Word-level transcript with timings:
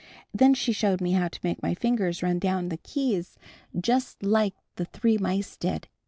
Then 0.33 0.55
she 0.55 0.73
showed 0.73 0.99
me 0.99 1.11
how 1.11 1.27
to 1.27 1.39
make 1.43 1.61
my 1.61 1.75
fingers 1.75 2.23
run 2.23 2.39
down 2.39 2.69
the 2.69 2.77
keys 2.77 3.37
just 3.79 4.23
like 4.23 4.55
the 4.75 4.85
three 4.85 5.19
mice 5.19 5.55
did. 5.57 5.87